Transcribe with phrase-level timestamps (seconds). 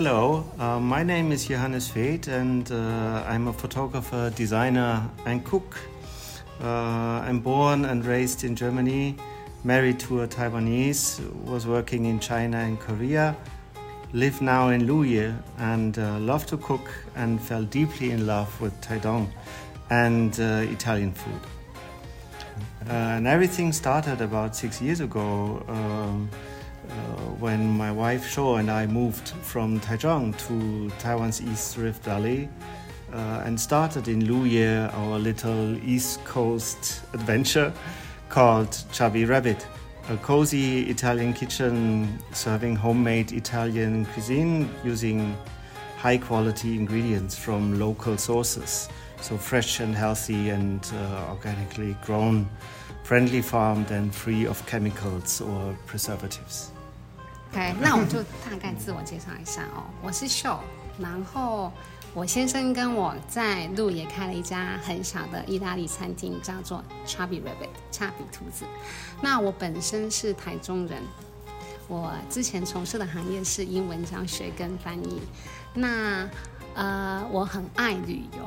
[0.00, 5.76] Hello, uh, my name is Johannes Veet, and uh, I'm a photographer, designer, and cook.
[6.62, 6.68] Uh,
[7.26, 9.16] I'm born and raised in Germany,
[9.64, 13.36] married to a Taiwanese, was working in China and Korea,
[14.12, 18.80] live now in Luye, and uh, love to cook and fell deeply in love with
[18.80, 19.26] Taidong
[19.90, 21.40] and uh, Italian food.
[22.88, 25.60] Uh, and everything started about six years ago.
[25.66, 26.30] Um,
[27.38, 32.48] when my wife Sho and I moved from Taichung to Taiwan's East Rift Valley
[33.12, 37.72] uh, and started in Luye our little East Coast adventure
[38.28, 39.66] called Chubby Rabbit,
[40.10, 45.36] a cozy Italian kitchen serving homemade Italian cuisine using
[45.96, 48.88] high quality ingredients from local sources.
[49.20, 52.48] So fresh and healthy and uh, organically grown,
[53.04, 56.72] friendly farmed and free of chemicals or preservatives.
[57.50, 60.58] OK， 那我就大概自我介绍一下哦，我是秀，
[60.98, 61.72] 然后
[62.14, 68.64] 我先生跟我在路也开了一家很小的意大利餐厅，叫做 Chubby Rabbit，恰比兔子。
[69.20, 71.02] 那我本身是台中人，
[71.86, 75.20] 我之前从事的行业是英文教学跟翻译。
[75.74, 76.28] 那
[76.74, 78.44] 呃，我很爱旅游。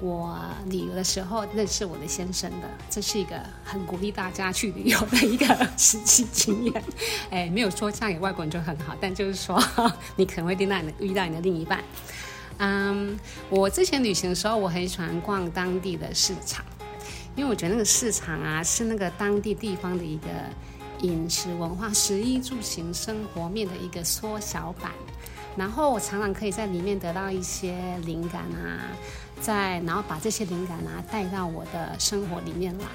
[0.00, 5.46] 我旅游的时候认识我的先生的，这是一个很鼓励大家去旅游的一个
[5.78, 6.84] 实际经验。
[7.30, 9.62] 哎，没有说嫁给外国人就很好，但就是说
[10.16, 11.82] 你可能会遇到你的遇到你的另一半。
[12.58, 16.64] 嗯，我之前旅行的时候，我很喜欢逛当地的市场，
[17.34, 20.28] 因为我觉得那个市场啊是那个当地地方的一个
[21.00, 24.92] 饮食文化、食衣住行生活面的一个缩小版。
[25.56, 28.90] 然后我常常可以在里面得到一些灵感啊。
[29.44, 32.86] 在，然后把这些灵感啊带到我的生活里面来。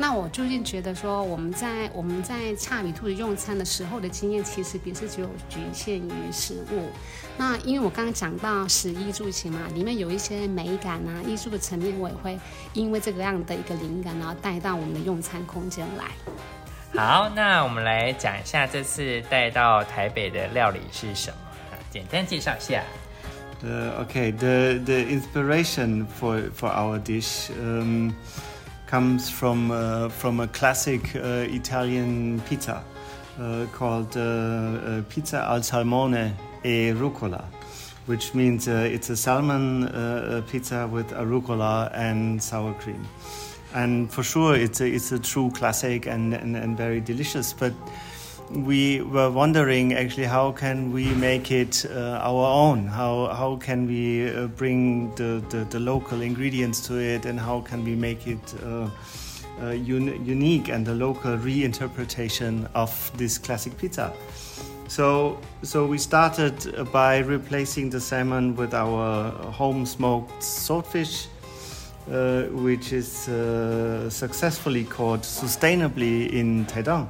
[0.00, 6.90] 那我最近觉得说，我们在我们在恰米兔子用餐的时候的经验，其实不是只有局限于食物。
[7.36, 12.38] 那因为我刚刚讲到食衣住行嘛，里面有一些美感啊、艺术的层面，我也会
[12.74, 16.04] 因为这个样的一个灵感，然后带到我们的用餐空间来。
[16.94, 21.36] 好，那我们来讲一下这次带到台北的料理是什么
[21.90, 22.84] 简单介绍一下。
[23.60, 28.16] The, okay, the, the inspiration for, for our dish um,
[28.86, 32.84] comes from, uh, from a classic uh, Italian pizza
[33.40, 37.44] uh, called uh, uh, pizza al salmone e rucola,
[38.06, 39.86] which means uh, it's a salmon
[40.50, 43.06] pizza with arugula and sour cream.
[43.74, 47.72] And for sure, it's a, it's a true classic and, and, and very delicious, but
[48.50, 53.86] we were wondering actually how can we make it uh, our own how how can
[53.86, 58.26] we uh, bring the, the, the, local ingredients to it and how can we make
[58.26, 58.88] it uh,
[59.60, 64.12] uh un unique and a local reinterpretation of this classic pizza
[64.88, 66.54] so so we started
[66.90, 71.28] by replacing the salmon with our home smoked swordfish
[72.10, 77.06] uh, which is uh, successfully caught sustainably in Taidong.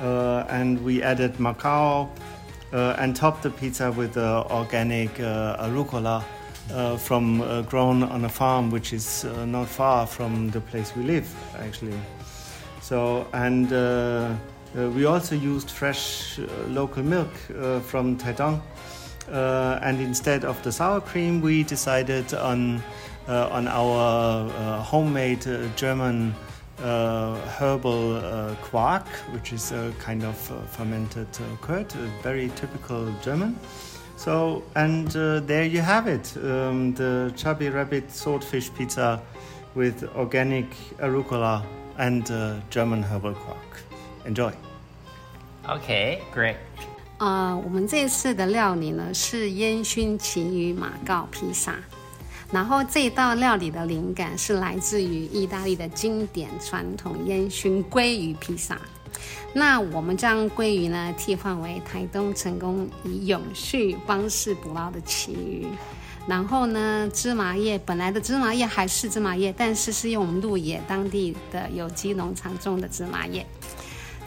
[0.00, 2.08] Uh, and we added Maqaw
[2.72, 6.22] uh, and topped the pizza with uh, organic arugula
[6.98, 11.98] from grown on a farm, which is not far from the place we live, actually.
[12.80, 13.72] So and.
[14.76, 18.60] Uh, we also used fresh uh, local milk uh, from Taidong,
[19.82, 22.82] and instead of the sour cream, we decided on
[23.26, 30.60] on our homemade German uh, uh, herbal uh, quark, which is a kind of uh,
[30.66, 31.28] fermented
[31.60, 31.90] curd,
[32.22, 33.56] very typical German.
[34.16, 35.08] So, and
[35.46, 39.20] there you have it um, the chubby rabbit swordfish pizza
[39.74, 40.66] with organic
[40.98, 41.62] arugula
[41.98, 43.82] and uh, German herbal quark.
[44.24, 44.52] Enjoy.
[45.68, 46.56] Okay, great.
[47.18, 51.74] 啊、uh,，我们这次的料理呢是烟熏旗鱼马告披萨。
[52.50, 58.78] 然后这道料理的灵感是来自于意大利的经典传统烟熏鲑鱼披萨。
[59.52, 65.66] 那我们将鲑鱼呢替换为台东成功以永续方式捕捞的旗鱼。
[66.26, 73.46] 然后呢，芝麻叶本来的芝麻叶还是芝麻叶，但是是用我们鹿野当地的有机农场种的芝麻叶。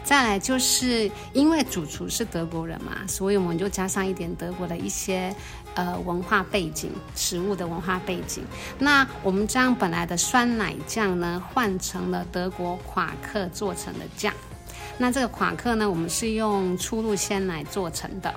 [0.04, 5.34] 再来就是因为主厨是德国人嘛，所以我们就加上一点德国的一些
[5.74, 8.44] 呃文化背景，食物的文化背景。
[8.78, 14.34] 那我们将本来的酸奶酱呢换成了德国夸克做成的酱。
[14.98, 18.34] 那这个夸克呢，我们是用初露鲜奶做成的。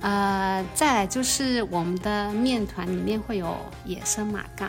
[0.00, 4.66] 呃，再来就是我们的面团里面会有野生马告，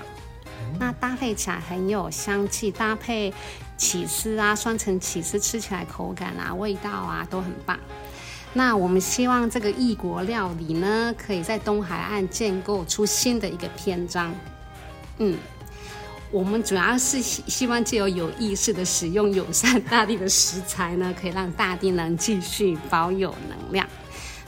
[0.80, 3.34] 那搭配起来很有香气，搭配。
[3.78, 7.78] 起司啊，双层起司吃起来口感啊、味道啊都很棒。
[8.54, 14.34] 那我们希望这个异国料理呢，可以在东海岸建构出新的一个篇章。
[15.20, 15.38] 嗯，
[16.32, 23.86] 我们主要是希希望借由有意识的使用友善大地的食材呢，可以让大地能继续保有能量，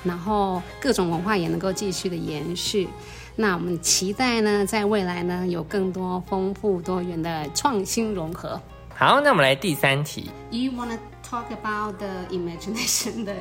[0.04, 2.90] 然后各种文化也能够继续的延续。
[3.36, 8.60] 那我们期待呢，在未来呢，有更多丰富多元的创新融合。
[8.99, 10.31] 好，那我们来第三题。
[10.51, 10.99] You wanna
[11.29, 13.25] talk about the imagination?
[13.25, 13.35] The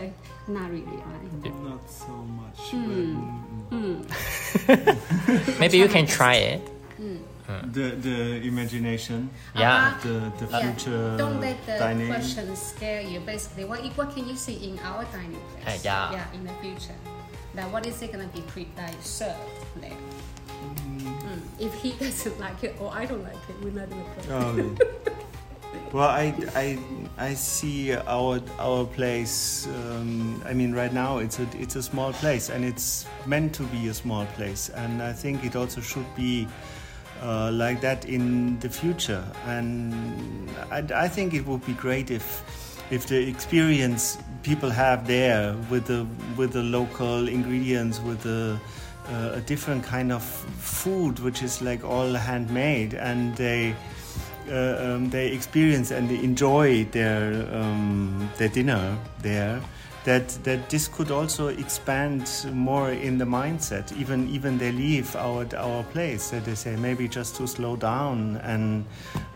[0.47, 1.51] not really, right?
[1.63, 2.71] Not so much.
[2.71, 4.01] Hmm.
[5.59, 6.61] Maybe you can try it.
[7.47, 9.29] but The the imagination.
[9.55, 9.93] Yeah.
[10.01, 10.61] The the Yeah.
[10.73, 12.07] future Don't let the dining.
[12.07, 13.19] question scare you.
[13.21, 15.67] Basically, what what can you see in our dining place?
[15.67, 16.11] Uh, yeah.
[16.17, 16.95] Yeah, in the future.
[17.55, 19.37] That what is it gonna be pre like served
[19.79, 19.93] there?
[19.93, 21.39] Mm.
[21.59, 25.06] If he doesn't like it or I don't like it, we're not gonna play.
[25.90, 26.78] Well, I, I,
[27.16, 29.66] I see our our place.
[29.66, 33.62] Um, I mean, right now it's a it's a small place, and it's meant to
[33.64, 36.46] be a small place, and I think it also should be
[37.22, 39.24] uh, like that in the future.
[39.46, 42.42] And I, I think it would be great if
[42.90, 46.06] if the experience people have there with the
[46.36, 48.60] with the local ingredients, with the
[49.10, 53.74] uh, a different kind of food, which is like all handmade, and they
[54.50, 59.60] uh, um, they experience and they enjoy their um, their dinner there.
[60.04, 63.92] That that this could also expand more in the mindset.
[63.98, 66.30] Even even they leave our our place.
[66.30, 68.86] They say maybe just to slow down and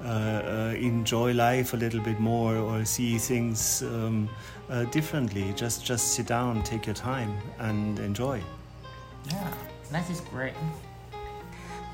[0.03, 4.29] uh, uh, enjoy life a little bit more, or see things um,
[4.71, 5.53] uh, differently.
[5.57, 8.41] Just just sit down, take your time, and enjoy.
[9.29, 9.53] Yeah,
[9.91, 10.55] that is great.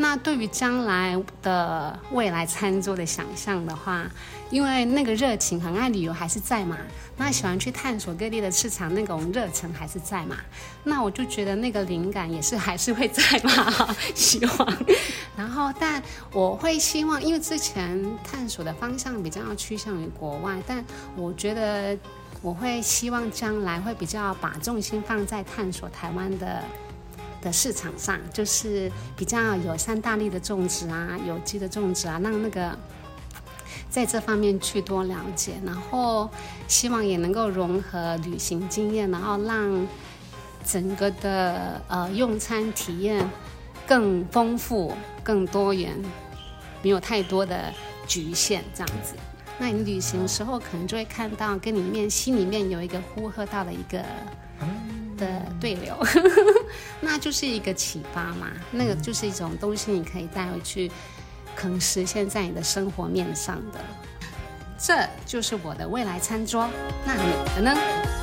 [0.00, 4.09] 那对于将来的未来餐桌的想象的话，
[4.49, 6.79] 因为那个热情，很爱旅游还是在嘛，
[7.17, 10.37] 那喜欢去探索各地的市场那种热忱还是在嘛，
[10.85, 14.77] 那我就觉得那个灵感也是还是会在嘛， 希望。
[15.37, 16.00] 然后，但
[16.33, 20.85] 我会希望，因为之前探索的方向比较趋向于国外，但
[21.17, 21.99] 我觉得
[22.41, 26.62] 我会希望将来会比较把重心放在探索台湾的。
[27.40, 32.76] 的市场上，就是比较友善大力的种植啊，有机的种植啊，让那个
[33.88, 36.29] 在这方面去多了解，然后
[36.67, 39.87] 希望也能够融合旅行经验，然后让
[40.64, 43.29] 整个的呃用餐体验
[43.87, 45.96] 更丰富、更多元，
[46.82, 47.73] 没有太多的
[48.06, 49.14] 局限这样子。
[49.58, 54.05] 那你旅行的时候，可能就会看到跟里面心里面有一个呼喝到的一个
[55.19, 55.26] 的
[55.61, 55.94] 对流，
[57.03, 58.50] 那就是一个启发嘛。
[58.70, 60.91] 那个就是一种东西，你可以带回去，
[61.55, 63.79] 可能实现在你的生活面上的。
[64.79, 66.69] 这就是我的未来餐桌。
[67.05, 68.18] 那你的呢？